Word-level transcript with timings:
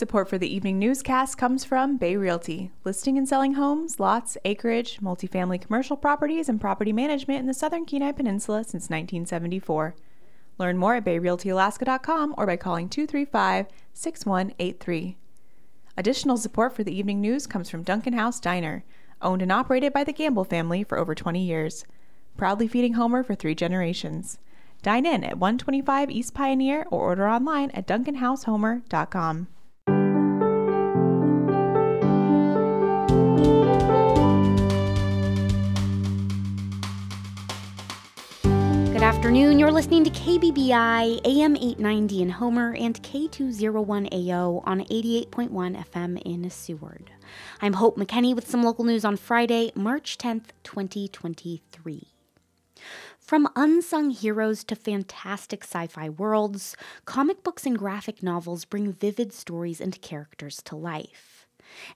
Support 0.00 0.30
for 0.30 0.38
the 0.38 0.50
evening 0.50 0.78
newscast 0.78 1.36
comes 1.36 1.62
from 1.66 1.98
Bay 1.98 2.16
Realty, 2.16 2.70
listing 2.84 3.18
and 3.18 3.28
selling 3.28 3.52
homes, 3.52 4.00
lots, 4.00 4.38
acreage, 4.46 4.98
multifamily 5.00 5.60
commercial 5.60 5.94
properties, 5.94 6.48
and 6.48 6.58
property 6.58 6.90
management 6.90 7.40
in 7.40 7.46
the 7.46 7.52
southern 7.52 7.84
Kenai 7.84 8.12
Peninsula 8.12 8.64
since 8.64 8.84
1974. 8.84 9.94
Learn 10.56 10.78
more 10.78 10.94
at 10.94 11.04
bayrealtyalaska.com 11.04 12.34
or 12.38 12.46
by 12.46 12.56
calling 12.56 12.88
235 12.88 13.66
6183. 13.92 15.18
Additional 15.98 16.38
support 16.38 16.74
for 16.74 16.82
the 16.82 16.98
evening 16.98 17.20
news 17.20 17.46
comes 17.46 17.68
from 17.68 17.82
Duncan 17.82 18.14
House 18.14 18.40
Diner, 18.40 18.84
owned 19.20 19.42
and 19.42 19.52
operated 19.52 19.92
by 19.92 20.02
the 20.02 20.14
Gamble 20.14 20.44
family 20.44 20.82
for 20.82 20.96
over 20.96 21.14
20 21.14 21.44
years, 21.44 21.84
proudly 22.38 22.66
feeding 22.66 22.94
Homer 22.94 23.22
for 23.22 23.34
three 23.34 23.54
generations. 23.54 24.38
Dine 24.80 25.04
in 25.04 25.24
at 25.24 25.36
125 25.36 26.08
East 26.08 26.32
Pioneer 26.32 26.86
or 26.90 27.02
order 27.02 27.28
online 27.28 27.70
at 27.72 27.86
duncanhousehomer.com. 27.86 29.48
afternoon. 39.30 39.60
You're 39.60 39.70
listening 39.70 40.02
to 40.02 40.10
KBBI 40.10 41.20
AM 41.24 41.54
890 41.54 42.22
in 42.22 42.30
Homer 42.30 42.74
and 42.74 43.00
K201AO 43.00 44.60
on 44.66 44.80
88.1 44.80 45.84
FM 45.84 46.20
in 46.24 46.50
Seward. 46.50 47.12
I'm 47.62 47.74
Hope 47.74 47.96
McKenney 47.96 48.34
with 48.34 48.50
some 48.50 48.64
local 48.64 48.84
news 48.84 49.04
on 49.04 49.16
Friday, 49.16 49.70
March 49.76 50.18
10th, 50.18 50.46
2023. 50.64 52.08
From 53.20 53.48
unsung 53.54 54.10
heroes 54.10 54.64
to 54.64 54.74
fantastic 54.74 55.62
sci 55.62 55.86
fi 55.86 56.08
worlds, 56.08 56.76
comic 57.04 57.44
books 57.44 57.64
and 57.64 57.78
graphic 57.78 58.24
novels 58.24 58.64
bring 58.64 58.92
vivid 58.92 59.32
stories 59.32 59.80
and 59.80 60.02
characters 60.02 60.60
to 60.64 60.74
life 60.74 61.39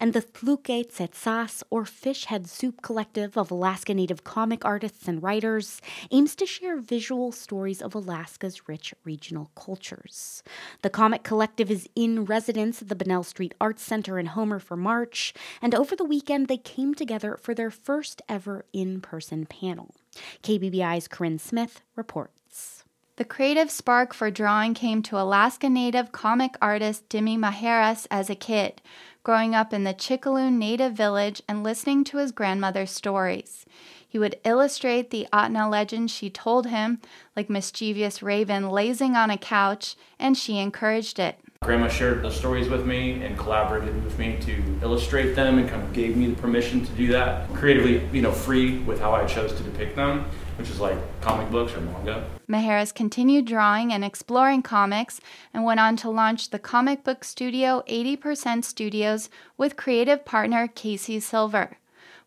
and 0.00 0.12
the 0.12 0.22
Tluke 0.22 0.88
Tsetsas, 0.88 1.62
or 1.70 1.84
Fish 1.84 2.26
Head 2.26 2.48
Soup 2.48 2.80
Collective 2.82 3.36
of 3.36 3.50
Alaska 3.50 3.94
Native 3.94 4.24
comic 4.24 4.64
artists 4.64 5.08
and 5.08 5.22
writers, 5.22 5.80
aims 6.10 6.34
to 6.36 6.46
share 6.46 6.80
visual 6.80 7.32
stories 7.32 7.82
of 7.82 7.94
Alaska's 7.94 8.68
rich 8.68 8.94
regional 9.04 9.50
cultures. 9.54 10.42
The 10.82 10.90
comic 10.90 11.22
collective 11.22 11.70
is 11.70 11.88
in 11.94 12.24
residence 12.24 12.82
at 12.82 12.88
the 12.88 12.96
Bunnell 12.96 13.24
Street 13.24 13.54
Arts 13.60 13.82
Center 13.82 14.18
in 14.18 14.26
Homer 14.26 14.58
for 14.58 14.76
March, 14.76 15.34
and 15.60 15.74
over 15.74 15.96
the 15.96 16.04
weekend 16.04 16.48
they 16.48 16.58
came 16.58 16.94
together 16.94 17.36
for 17.40 17.54
their 17.54 17.70
first 17.70 18.22
ever 18.28 18.64
in 18.72 19.00
person 19.00 19.46
panel. 19.46 19.94
KBBI's 20.42 21.08
Corinne 21.08 21.38
Smith 21.38 21.80
reports. 21.96 22.84
The 23.16 23.24
creative 23.24 23.70
spark 23.70 24.12
for 24.12 24.28
drawing 24.28 24.74
came 24.74 25.00
to 25.04 25.20
Alaska 25.20 25.70
Native 25.70 26.10
comic 26.10 26.56
artist 26.60 27.08
Dimi 27.08 27.38
Macheras 27.38 28.08
as 28.10 28.28
a 28.28 28.34
kid, 28.34 28.82
growing 29.24 29.54
up 29.54 29.72
in 29.72 29.84
the 29.84 29.94
Chickaloon 29.94 30.58
native 30.58 30.92
village 30.92 31.42
and 31.48 31.64
listening 31.64 32.04
to 32.04 32.18
his 32.18 32.30
grandmother's 32.30 32.90
stories. 32.90 33.64
He 34.06 34.18
would 34.18 34.38
illustrate 34.44 35.10
the 35.10 35.26
Ahtna 35.32 35.68
legends 35.68 36.12
she 36.12 36.30
told 36.30 36.68
him, 36.68 37.00
like 37.34 37.50
mischievous 37.50 38.22
raven 38.22 38.68
lazing 38.68 39.16
on 39.16 39.30
a 39.30 39.38
couch, 39.38 39.96
and 40.20 40.38
she 40.38 40.58
encouraged 40.58 41.18
it. 41.18 41.38
Grandma 41.62 41.88
shared 41.88 42.22
the 42.22 42.30
stories 42.30 42.68
with 42.68 42.86
me 42.86 43.24
and 43.24 43.38
collaborated 43.38 44.04
with 44.04 44.18
me 44.18 44.38
to 44.42 44.62
illustrate 44.82 45.32
them 45.32 45.58
and 45.58 45.68
kind 45.68 45.82
of 45.82 45.92
gave 45.94 46.16
me 46.16 46.26
the 46.26 46.40
permission 46.40 46.84
to 46.84 46.92
do 46.92 47.08
that. 47.08 47.52
Creatively, 47.54 48.06
you 48.12 48.20
know, 48.20 48.30
free 48.30 48.80
with 48.80 49.00
how 49.00 49.12
I 49.12 49.24
chose 49.24 49.52
to 49.54 49.62
depict 49.62 49.96
them 49.96 50.26
which 50.56 50.70
is 50.70 50.80
like 50.80 50.96
comic 51.20 51.50
books 51.50 51.72
or 51.74 51.80
manga. 51.80 52.28
Macheras 52.48 52.94
continued 52.94 53.46
drawing 53.46 53.92
and 53.92 54.04
exploring 54.04 54.62
comics 54.62 55.20
and 55.52 55.64
went 55.64 55.80
on 55.80 55.96
to 55.96 56.10
launch 56.10 56.50
the 56.50 56.58
comic 56.58 57.04
book 57.04 57.24
studio 57.24 57.82
80% 57.88 58.64
Studios 58.64 59.28
with 59.56 59.76
creative 59.76 60.24
partner 60.24 60.68
Casey 60.68 61.20
Silver. 61.20 61.78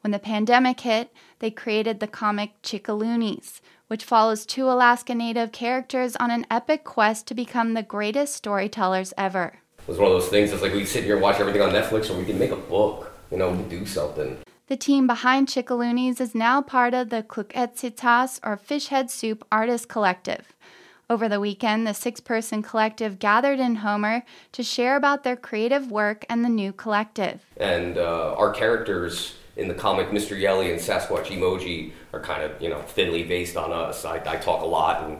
When 0.02 0.12
the 0.12 0.20
pandemic 0.20 0.82
hit, 0.82 1.12
they 1.40 1.52
created 1.52 2.00
the 2.00 2.08
comic 2.08 2.62
Chickaloonies, 2.62 3.62
which 3.88 4.04
follows 4.04 4.46
two 4.46 4.70
Alaska 4.70 5.16
Native 5.16 5.52
characters 5.52 6.16
on 6.18 6.32
an 6.32 6.46
epic 6.52 6.84
quest 6.84 7.28
to 7.28 7.34
become 7.34 7.74
the 7.74 7.84
greatest 7.84 8.36
storytellers 8.36 9.14
ever. 9.18 9.60
It 9.80 9.88
was 9.88 9.98
one 9.98 10.12
of 10.12 10.20
those 10.20 10.30
things, 10.30 10.52
it's 10.52 10.62
like 10.62 10.74
we 10.74 10.86
sit 10.86 11.04
here 11.04 11.14
and 11.14 11.22
watch 11.22 11.40
everything 11.40 11.62
on 11.62 11.72
Netflix, 11.72 12.10
or 12.10 12.18
we 12.18 12.26
can 12.26 12.38
make 12.38 12.52
a 12.52 12.58
book, 12.58 13.12
you 13.32 13.38
know, 13.38 13.56
do 13.70 13.86
something. 13.86 14.38
The 14.68 14.76
team 14.76 15.08
behind 15.08 15.48
Chickaloonies 15.48 16.20
is 16.20 16.36
now 16.36 16.62
part 16.62 16.94
of 16.94 17.10
the 17.10 17.24
Kluketsitas 17.24 18.42
or 18.44 18.58
Fishhead 18.58 19.10
Soup 19.10 19.46
Artist 19.50 19.88
Collective. 19.88 20.54
Over 21.10 21.30
the 21.30 21.40
weekend, 21.40 21.88
the 21.88 21.94
six 21.94 22.20
person 22.20 22.62
collective 22.62 23.18
gathered 23.18 23.62
in 23.62 23.76
Homer 23.76 24.24
to 24.52 24.64
share 24.64 24.98
about 24.98 25.24
their 25.24 25.38
creative 25.38 25.90
work 25.90 26.26
and 26.30 26.44
the 26.44 26.50
new 26.50 26.74
collective. 26.74 27.46
And 27.56 27.98
uh, 27.98 28.36
our 28.38 28.52
characters 28.52 29.36
in 29.56 29.70
the 29.70 29.74
comic 29.74 30.10
Mr. 30.10 30.38
Yelly 30.38 30.70
and 30.70 30.82
Sasquatch 30.82 31.28
Emoji 31.28 31.94
are 32.12 32.20
kind 32.20 32.44
of, 32.44 32.62
you 32.62 32.68
know, 32.68 32.82
thinly 32.82 33.24
based 33.24 33.56
on 33.56 33.72
us. 33.72 34.04
I, 34.04 34.18
I 34.18 34.36
talk 34.36 34.62
a 34.64 34.66
lot 34.66 35.10
and 35.10 35.18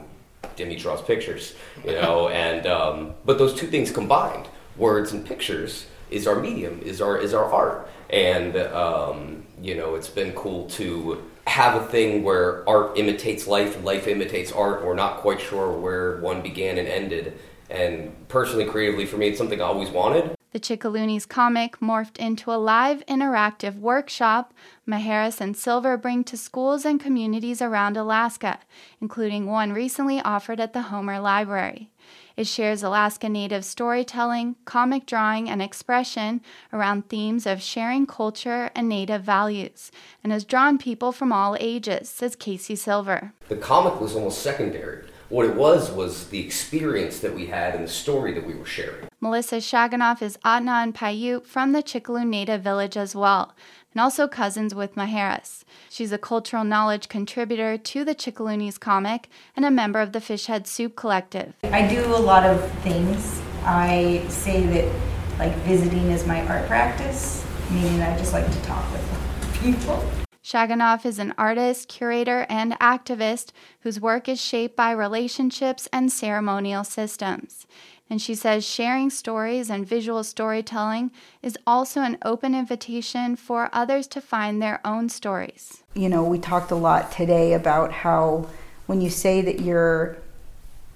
Dimi 0.58 0.78
draws 0.78 1.00
pictures, 1.00 1.54
you 1.86 1.92
know, 1.92 2.28
and 2.44 2.66
um, 2.66 3.14
but 3.24 3.38
those 3.38 3.54
two 3.54 3.68
things 3.68 3.90
combined, 3.90 4.46
words 4.76 5.12
and 5.12 5.24
pictures, 5.24 5.86
is 6.10 6.26
our 6.26 6.38
medium, 6.38 6.82
is 6.82 7.00
our 7.00 7.16
is 7.18 7.32
our 7.32 7.50
art 7.50 7.88
and 8.10 8.56
um, 8.56 9.44
you 9.60 9.74
know 9.74 9.94
it's 9.94 10.08
been 10.08 10.32
cool 10.32 10.68
to 10.70 11.24
have 11.46 11.80
a 11.80 11.86
thing 11.86 12.22
where 12.22 12.68
art 12.68 12.98
imitates 12.98 13.46
life 13.46 13.74
and 13.76 13.84
life 13.84 14.06
imitates 14.06 14.52
art 14.52 14.84
we're 14.84 14.94
not 14.94 15.18
quite 15.18 15.40
sure 15.40 15.72
where 15.72 16.20
one 16.20 16.42
began 16.42 16.78
and 16.78 16.88
ended. 16.88 17.38
And 17.70 18.26
personally 18.28 18.64
creatively 18.64 19.04
for 19.04 19.18
me 19.18 19.28
it's 19.28 19.36
something 19.36 19.60
i 19.60 19.64
always 19.64 19.90
wanted 19.90 20.37
the 20.58 20.76
Chickaloonies 20.76 21.28
comic 21.28 21.78
morphed 21.78 22.16
into 22.16 22.50
a 22.50 22.58
live 22.58 23.06
interactive 23.06 23.78
workshop 23.78 24.52
Macheras 24.88 25.40
and 25.40 25.56
Silver 25.56 25.96
bring 25.96 26.24
to 26.24 26.36
schools 26.36 26.84
and 26.84 26.98
communities 26.98 27.62
around 27.62 27.96
Alaska, 27.96 28.58
including 29.00 29.46
one 29.46 29.72
recently 29.72 30.20
offered 30.22 30.58
at 30.58 30.72
the 30.72 30.82
Homer 30.82 31.20
Library. 31.20 31.90
It 32.36 32.48
shares 32.48 32.82
Alaska 32.82 33.28
Native 33.28 33.64
storytelling, 33.64 34.56
comic 34.64 35.06
drawing, 35.06 35.48
and 35.48 35.62
expression 35.62 36.40
around 36.72 37.08
themes 37.08 37.46
of 37.46 37.62
sharing 37.62 38.04
culture 38.04 38.70
and 38.74 38.88
Native 38.88 39.22
values, 39.22 39.92
and 40.24 40.32
has 40.32 40.42
drawn 40.42 40.76
people 40.76 41.12
from 41.12 41.32
all 41.32 41.56
ages, 41.60 42.08
says 42.08 42.34
Casey 42.34 42.74
Silver. 42.74 43.32
The 43.48 43.56
comic 43.56 44.00
was 44.00 44.16
almost 44.16 44.42
secondary. 44.42 45.07
What 45.28 45.46
it 45.46 45.54
was 45.54 45.90
was 45.90 46.28
the 46.28 46.40
experience 46.40 47.20
that 47.20 47.34
we 47.34 47.46
had 47.46 47.74
and 47.74 47.84
the 47.84 47.88
story 47.88 48.32
that 48.32 48.46
we 48.46 48.54
were 48.54 48.64
sharing. 48.64 49.08
Melissa 49.20 49.56
Shaginoff 49.56 50.22
is 50.22 50.38
Ahtna 50.44 50.82
and 50.82 50.94
Paiute 50.94 51.46
from 51.46 51.72
the 51.72 51.82
Chickaloon 51.82 52.28
Native 52.28 52.62
village 52.62 52.96
as 52.96 53.14
well 53.14 53.52
and 53.92 54.00
also 54.00 54.28
cousins 54.28 54.74
with 54.74 54.94
Macheras. 54.94 55.64
She's 55.90 56.12
a 56.12 56.18
cultural 56.18 56.64
knowledge 56.64 57.08
contributor 57.08 57.76
to 57.76 58.04
the 58.04 58.14
Chickaloonies 58.14 58.78
comic 58.78 59.28
and 59.56 59.64
a 59.64 59.70
member 59.70 60.00
of 60.00 60.12
the 60.12 60.20
Fishhead 60.20 60.66
Soup 60.66 60.94
Collective. 60.94 61.54
I 61.64 61.86
do 61.88 62.04
a 62.04 62.16
lot 62.16 62.44
of 62.44 62.70
things. 62.82 63.40
I 63.64 64.24
say 64.28 64.64
that 64.66 65.38
like 65.38 65.54
visiting 65.64 66.10
is 66.10 66.26
my 66.26 66.46
art 66.46 66.66
practice, 66.68 67.44
meaning 67.70 68.00
I 68.00 68.16
just 68.16 68.32
like 68.32 68.50
to 68.50 68.62
talk 68.62 68.84
with 68.92 69.60
people. 69.60 70.27
Shaginoff 70.48 71.04
is 71.04 71.18
an 71.18 71.34
artist, 71.36 71.88
curator, 71.88 72.46
and 72.48 72.72
activist 72.80 73.50
whose 73.80 74.00
work 74.00 74.30
is 74.30 74.40
shaped 74.40 74.74
by 74.76 74.92
relationships 74.92 75.86
and 75.92 76.10
ceremonial 76.10 76.84
systems. 76.84 77.66
And 78.08 78.22
she 78.22 78.34
says 78.34 78.66
sharing 78.66 79.10
stories 79.10 79.68
and 79.68 79.86
visual 79.86 80.24
storytelling 80.24 81.10
is 81.42 81.58
also 81.66 82.00
an 82.00 82.16
open 82.24 82.54
invitation 82.54 83.36
for 83.36 83.68
others 83.74 84.06
to 84.06 84.22
find 84.22 84.62
their 84.62 84.80
own 84.86 85.10
stories. 85.10 85.82
You 85.92 86.08
know, 86.08 86.24
we 86.24 86.38
talked 86.38 86.70
a 86.70 86.76
lot 86.76 87.12
today 87.12 87.52
about 87.52 87.92
how 87.92 88.48
when 88.86 89.02
you 89.02 89.10
say 89.10 89.42
that 89.42 89.60
you're 89.60 90.16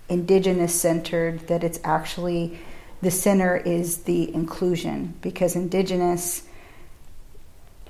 indigenous 0.09 0.81
centered, 0.81 1.47
that 1.49 1.63
it's 1.63 1.79
actually 1.85 2.59
the 3.03 3.11
center 3.11 3.59
is 3.59 4.05
the 4.05 4.35
inclusion 4.35 5.13
because 5.21 5.55
indigenous 5.55 6.45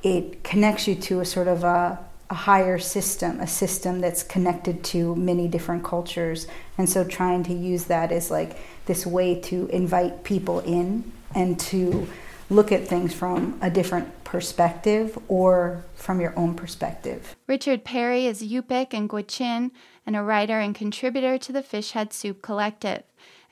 it 0.02 0.42
connects 0.44 0.86
you 0.86 0.94
to 0.94 1.20
a 1.20 1.24
sort 1.24 1.48
of 1.48 1.64
a 1.64 1.98
a 2.32 2.34
higher 2.34 2.78
system, 2.78 3.40
a 3.40 3.46
system 3.46 4.00
that's 4.00 4.22
connected 4.22 4.82
to 4.82 5.14
many 5.16 5.46
different 5.46 5.84
cultures. 5.84 6.46
And 6.78 6.88
so 6.88 7.04
trying 7.04 7.42
to 7.42 7.52
use 7.52 7.84
that 7.84 8.10
as 8.10 8.30
like 8.30 8.56
this 8.86 9.04
way 9.04 9.38
to 9.42 9.66
invite 9.66 10.24
people 10.24 10.60
in 10.60 11.12
and 11.34 11.60
to 11.60 12.08
look 12.48 12.72
at 12.72 12.88
things 12.88 13.12
from 13.12 13.58
a 13.60 13.68
different 13.68 14.24
perspective 14.24 15.18
or 15.28 15.84
from 15.94 16.22
your 16.22 16.32
own 16.38 16.54
perspective. 16.54 17.36
Richard 17.46 17.84
Perry 17.84 18.24
is 18.24 18.42
Yupik 18.42 18.94
and 18.94 19.10
Gwich'in 19.10 19.70
and 20.06 20.16
a 20.16 20.22
writer 20.22 20.58
and 20.58 20.74
contributor 20.74 21.36
to 21.36 21.52
the 21.52 21.62
Fishhead 21.62 22.14
Soup 22.14 22.40
Collective 22.40 23.02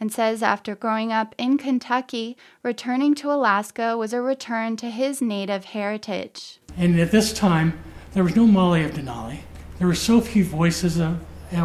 and 0.00 0.10
says 0.10 0.42
after 0.42 0.74
growing 0.74 1.12
up 1.12 1.34
in 1.36 1.58
Kentucky, 1.58 2.36
returning 2.62 3.14
to 3.16 3.30
Alaska 3.30 3.96
was 3.96 4.14
a 4.14 4.22
return 4.22 4.76
to 4.78 4.88
his 4.90 5.20
native 5.20 5.66
heritage. 5.66 6.58
And 6.76 6.98
at 6.98 7.10
this 7.10 7.32
time, 7.32 7.78
there 8.14 8.24
was 8.24 8.34
no 8.34 8.46
Molly 8.46 8.82
of 8.82 8.92
Denali. 8.92 9.40
There 9.78 9.86
were 9.86 9.94
so 9.94 10.20
few 10.20 10.44
voices 10.44 10.98
of 10.98 11.20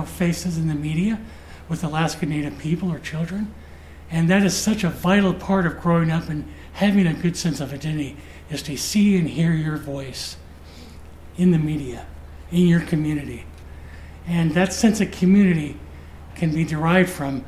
faces 0.10 0.58
in 0.58 0.68
the 0.68 0.76
media 0.76 1.20
with 1.70 1.84
Alaska 1.84 2.26
Native 2.26 2.58
people 2.58 2.92
or 2.92 3.00
children. 3.00 3.54
And 4.12 4.30
that 4.30 4.44
is 4.44 4.56
such 4.56 4.84
a 4.84 4.90
vital 4.90 5.34
part 5.34 5.66
of 5.66 5.82
growing 5.82 6.12
up 6.12 6.30
and 6.30 6.46
having 6.74 7.08
a 7.08 7.14
good 7.14 7.36
sense 7.36 7.60
of 7.60 7.74
identity 7.74 8.18
is 8.50 8.62
to 8.64 8.78
see 8.78 9.18
and 9.18 9.30
hear 9.30 9.54
your 9.54 9.78
voice 9.78 10.38
in 11.38 11.52
the 11.52 11.58
media, 11.58 12.06
in 12.52 12.68
your 12.68 12.82
community. 12.82 13.46
And 14.28 14.52
that 14.54 14.74
sense 14.74 15.02
of 15.02 15.12
community 15.12 15.80
can 16.36 16.54
be 16.54 16.64
derived 16.64 17.10
from 17.10 17.44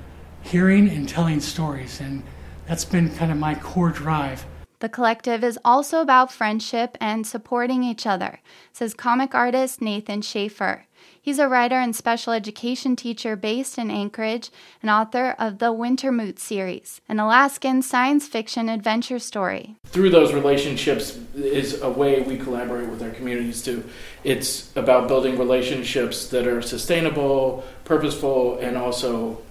hearing 0.48 0.90
and 0.90 1.08
telling 1.08 1.40
stories. 1.42 2.00
And 2.00 2.24
that's 2.68 2.86
been 2.86 3.14
kind 3.16 3.32
of 3.32 3.38
my 3.38 3.56
core 3.56 3.92
drive. 3.92 4.46
The 4.80 4.90
collective 4.90 5.44
is 5.44 5.58
also 5.66 6.02
about 6.02 6.32
friendship 6.32 6.98
and 7.02 7.26
supporting 7.26 7.84
each 7.84 8.06
other, 8.06 8.40
says 8.72 8.94
comic 8.94 9.34
artist 9.34 9.82
Nathan 9.82 10.22
Shafer. 10.22 10.86
He's 11.20 11.40
a 11.40 11.48
writer 11.48 11.76
and 11.76 11.96
special 11.96 12.32
education 12.32 12.96
teacher 12.96 13.36
based 13.36 13.78
in 13.78 13.90
Anchorage 13.90 14.50
and 14.82 14.92
author 14.92 15.36
of 15.40 15.58
the 15.58 15.74
Wintermoot 15.74 16.40
series, 16.40 17.02
an 17.10 17.20
Alaskan 17.20 17.82
science 17.82 18.28
fiction 18.28 18.70
adventure 18.70 19.20
story. 19.20 19.76
Through 19.88 20.12
those 20.12 20.34
relationships 20.34 21.18
is 21.36 21.82
a 21.82 21.90
way 21.90 22.22
we 22.22 22.38
collaborate 22.38 22.90
with 22.90 23.02
our 23.02 23.10
communities 23.10 23.64
too. 23.64 23.84
It's 24.24 24.76
about 24.78 25.08
building 25.08 25.38
relationships 25.38 26.28
that 26.28 26.48
are 26.48 26.62
sustainable, 26.62 27.66
purposeful, 27.84 28.60
and 28.60 28.78
also 28.78 29.42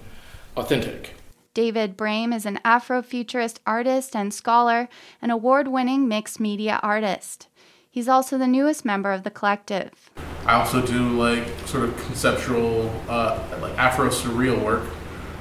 authentic. 0.56 1.14
David 1.54 1.96
Brame 1.96 2.34
is 2.34 2.44
an 2.44 2.60
Afrofuturist 2.64 3.58
artist 3.66 4.14
and 4.14 4.32
scholar, 4.34 4.88
an 5.22 5.30
award 5.30 5.68
winning 5.68 6.06
mixed 6.06 6.38
media 6.38 6.78
artist. 6.82 7.48
He's 7.90 8.08
also 8.08 8.36
the 8.36 8.46
newest 8.46 8.84
member 8.84 9.10
of 9.10 9.22
the 9.22 9.30
collective. 9.30 10.10
I 10.44 10.54
also 10.54 10.84
do 10.84 11.18
like 11.18 11.48
sort 11.64 11.84
of 11.84 11.96
conceptual, 12.04 12.92
uh, 13.08 13.42
like 13.62 13.76
Afro 13.78 14.10
surreal 14.10 14.62
work 14.62 14.84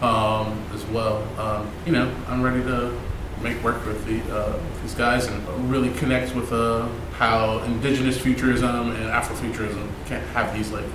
um, 0.01 0.57
as 0.73 0.85
well. 0.85 1.21
Um, 1.37 1.69
you 1.85 1.91
know, 1.91 2.09
I'm 2.29 2.41
ready 2.41 2.63
to 2.63 2.97
make 3.41 3.61
work 3.61 3.85
with 3.85 4.05
the, 4.05 4.21
uh, 4.33 4.57
these 4.81 4.95
guys 4.95 5.27
and 5.27 5.69
really 5.69 5.91
connect 5.95 6.33
with 6.33 6.53
uh, 6.53 6.87
how 7.17 7.59
indigenous 7.63 8.17
futurism 8.17 8.91
and 8.91 9.05
Afrofuturism 9.09 9.89
can 10.05 10.21
have 10.27 10.55
these 10.55 10.71
like 10.71 10.85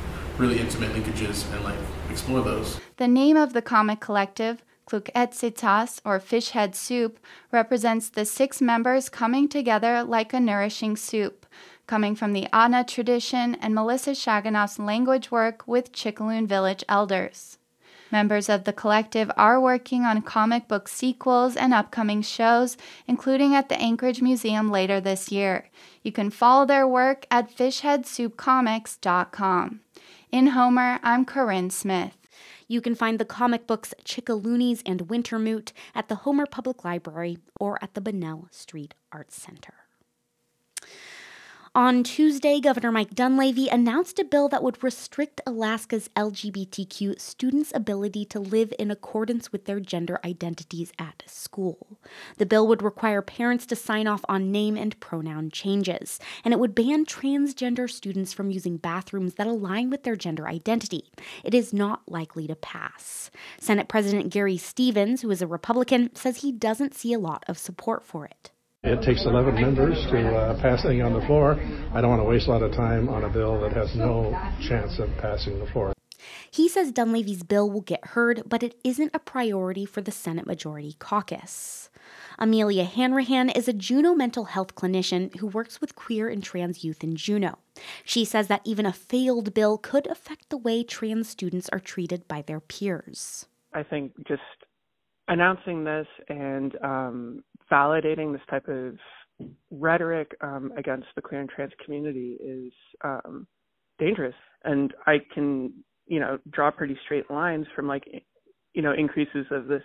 really 0.40 0.58
intimate 0.58 0.92
linkages 0.92 1.50
and 1.52 1.62
like 1.62 1.78
explore 2.10 2.42
those. 2.42 2.80
The 2.96 3.08
name 3.08 3.36
of 3.36 3.52
the 3.52 3.62
comic 3.62 4.00
collective 4.00 4.64
Kluk'etsitas, 4.90 6.00
or 6.04 6.18
fish 6.18 6.50
head 6.50 6.74
soup, 6.74 7.20
represents 7.52 8.08
the 8.08 8.24
six 8.24 8.60
members 8.60 9.08
coming 9.08 9.48
together 9.48 10.02
like 10.02 10.32
a 10.32 10.40
nourishing 10.40 10.96
soup, 10.96 11.46
coming 11.86 12.16
from 12.16 12.32
the 12.32 12.48
Ahtna 12.52 12.88
tradition 12.88 13.54
and 13.56 13.72
Melissa 13.72 14.10
Shaginoff's 14.12 14.80
language 14.80 15.30
work 15.30 15.68
with 15.68 15.92
Chickaloon 15.92 16.48
Village 16.48 16.82
elders. 16.88 17.58
Members 18.10 18.48
of 18.48 18.64
the 18.64 18.72
collective 18.72 19.30
are 19.36 19.60
working 19.60 20.02
on 20.02 20.22
comic 20.22 20.66
book 20.66 20.88
sequels 20.88 21.54
and 21.54 21.72
upcoming 21.72 22.22
shows, 22.22 22.76
including 23.06 23.54
at 23.54 23.68
the 23.68 23.80
Anchorage 23.80 24.20
Museum 24.20 24.72
later 24.72 25.00
this 25.00 25.30
year. 25.30 25.70
You 26.02 26.10
can 26.10 26.30
follow 26.30 26.66
their 26.66 26.88
work 26.88 27.26
at 27.30 27.56
fishheadsoupcomics.com. 27.56 29.80
In 30.32 30.48
Homer, 30.48 31.00
I'm 31.02 31.24
Corinne 31.24 31.70
Smith. 31.70 32.16
You 32.68 32.80
can 32.80 32.94
find 32.94 33.18
the 33.18 33.24
comic 33.24 33.66
books 33.66 33.92
Chickaloonies 34.04 34.80
and 34.86 35.08
Wintermoot 35.08 35.72
at 35.92 36.08
the 36.08 36.22
Homer 36.22 36.46
Public 36.46 36.84
Library 36.84 37.38
or 37.58 37.82
at 37.82 37.94
the 37.94 38.00
Bunnell 38.00 38.46
Street 38.52 38.94
Arts 39.10 39.34
Center. 39.34 39.79
On 41.72 42.02
Tuesday, 42.02 42.58
Governor 42.58 42.90
Mike 42.90 43.14
Dunleavy 43.14 43.68
announced 43.68 44.18
a 44.18 44.24
bill 44.24 44.48
that 44.48 44.64
would 44.64 44.82
restrict 44.82 45.40
Alaska's 45.46 46.10
LGBTQ 46.16 47.20
students' 47.20 47.70
ability 47.72 48.24
to 48.24 48.40
live 48.40 48.72
in 48.76 48.90
accordance 48.90 49.52
with 49.52 49.66
their 49.66 49.78
gender 49.78 50.18
identities 50.24 50.90
at 50.98 51.22
school. 51.28 52.00
The 52.38 52.44
bill 52.44 52.66
would 52.66 52.82
require 52.82 53.22
parents 53.22 53.66
to 53.66 53.76
sign 53.76 54.08
off 54.08 54.24
on 54.28 54.50
name 54.50 54.76
and 54.76 54.98
pronoun 54.98 55.48
changes, 55.52 56.18
and 56.44 56.52
it 56.52 56.58
would 56.58 56.74
ban 56.74 57.06
transgender 57.06 57.88
students 57.88 58.32
from 58.32 58.50
using 58.50 58.76
bathrooms 58.76 59.34
that 59.34 59.46
align 59.46 59.90
with 59.90 60.02
their 60.02 60.16
gender 60.16 60.48
identity. 60.48 61.12
It 61.44 61.54
is 61.54 61.72
not 61.72 62.02
likely 62.08 62.48
to 62.48 62.56
pass. 62.56 63.30
Senate 63.60 63.86
President 63.86 64.32
Gary 64.32 64.56
Stevens, 64.56 65.22
who 65.22 65.30
is 65.30 65.40
a 65.40 65.46
Republican, 65.46 66.12
says 66.16 66.38
he 66.38 66.50
doesn't 66.50 66.96
see 66.96 67.12
a 67.12 67.20
lot 67.20 67.44
of 67.46 67.58
support 67.58 68.04
for 68.04 68.24
it. 68.24 68.50
It 68.82 69.02
takes 69.02 69.26
11 69.26 69.56
members 69.56 70.06
to 70.06 70.34
uh, 70.34 70.60
pass 70.62 70.86
anything 70.86 71.02
on 71.02 71.12
the 71.12 71.20
floor. 71.26 71.60
I 71.92 72.00
don't 72.00 72.08
want 72.08 72.22
to 72.22 72.24
waste 72.24 72.46
a 72.48 72.50
lot 72.50 72.62
of 72.62 72.72
time 72.72 73.10
on 73.10 73.24
a 73.24 73.28
bill 73.28 73.60
that 73.60 73.74
has 73.74 73.94
no 73.94 74.30
chance 74.66 74.98
of 74.98 75.10
passing 75.18 75.58
the 75.58 75.66
floor. 75.70 75.92
He 76.50 76.66
says 76.66 76.90
Dunleavy's 76.90 77.42
bill 77.42 77.70
will 77.70 77.82
get 77.82 78.04
heard, 78.04 78.42
but 78.46 78.62
it 78.62 78.74
isn't 78.82 79.14
a 79.14 79.18
priority 79.18 79.84
for 79.84 80.00
the 80.00 80.10
Senate 80.10 80.46
Majority 80.46 80.96
Caucus. 80.98 81.90
Amelia 82.38 82.84
Hanrahan 82.84 83.50
is 83.50 83.68
a 83.68 83.74
Juneau 83.74 84.14
mental 84.14 84.46
health 84.46 84.74
clinician 84.74 85.36
who 85.36 85.46
works 85.46 85.82
with 85.82 85.94
queer 85.94 86.30
and 86.30 86.42
trans 86.42 86.82
youth 86.82 87.04
in 87.04 87.16
Juneau. 87.16 87.58
She 88.02 88.24
says 88.24 88.48
that 88.48 88.62
even 88.64 88.86
a 88.86 88.94
failed 88.94 89.52
bill 89.52 89.76
could 89.76 90.06
affect 90.06 90.48
the 90.48 90.56
way 90.56 90.82
trans 90.82 91.28
students 91.28 91.68
are 91.70 91.80
treated 91.80 92.26
by 92.26 92.42
their 92.42 92.60
peers. 92.60 93.46
I 93.74 93.82
think 93.82 94.12
just 94.26 94.42
announcing 95.28 95.84
this 95.84 96.06
and 96.28 96.76
um, 96.82 97.44
validating 97.70 98.32
this 98.32 98.42
type 98.50 98.68
of 98.68 98.96
rhetoric 99.70 100.36
um, 100.42 100.72
against 100.76 101.06
the 101.14 101.22
queer 101.22 101.40
and 101.40 101.48
trans 101.48 101.72
community 101.84 102.36
is 102.44 102.72
um, 103.04 103.46
dangerous. 103.98 104.34
And 104.64 104.92
I 105.06 105.18
can, 105.32 105.72
you 106.06 106.20
know, 106.20 106.38
draw 106.50 106.70
pretty 106.70 106.98
straight 107.04 107.30
lines 107.30 107.66
from 107.74 107.86
like, 107.86 108.04
you 108.74 108.82
know, 108.82 108.92
increases 108.92 109.46
of 109.50 109.66
this 109.66 109.82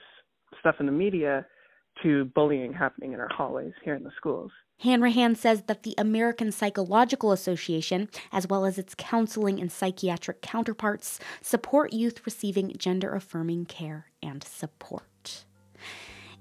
stuff 0.59 0.75
in 0.79 0.85
the 0.85 0.91
media 0.91 1.45
to 2.03 2.25
bullying 2.35 2.73
happening 2.73 3.13
in 3.13 3.19
our 3.19 3.29
hallways 3.31 3.73
here 3.83 3.95
in 3.95 4.03
the 4.03 4.11
schools. 4.17 4.51
Hanrahan 4.79 5.35
says 5.35 5.63
that 5.67 5.83
the 5.83 5.95
American 5.97 6.51
Psychological 6.51 7.31
Association, 7.31 8.09
as 8.33 8.47
well 8.47 8.65
as 8.65 8.77
its 8.77 8.93
counseling 8.97 9.61
and 9.61 9.71
psychiatric 9.71 10.41
counterparts, 10.41 11.19
support 11.41 11.93
youth 11.93 12.25
receiving 12.25 12.75
gender 12.77 13.13
affirming 13.15 13.65
care 13.65 14.07
and 14.21 14.43
support. 14.43 15.03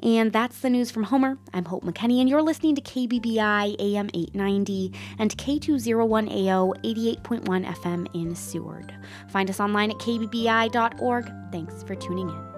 And 0.02 0.32
that's 0.32 0.61
the 0.61 0.70
news 0.70 0.91
from 0.91 1.05
Homer. 1.05 1.38
I'm 1.52 1.64
Hope 1.64 1.85
McKenney, 1.85 2.20
and 2.20 2.29
you're 2.29 2.43
listening 2.43 2.75
to 2.76 2.82
KBBI 2.82 3.76
AM 3.79 4.11
890 4.12 4.93
and 5.19 5.37
K201AO 5.37 6.75
88.1 6.82 7.67
FM 7.67 8.06
in 8.14 8.35
Seward. 8.35 8.94
Find 9.29 9.49
us 9.49 9.61
online 9.61 9.91
at 9.91 9.99
kbbi.org. 9.99 11.32
Thanks 11.52 11.82
for 11.82 11.94
tuning 11.94 12.29
in. 12.29 12.54